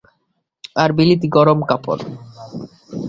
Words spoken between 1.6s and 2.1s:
কাপড়?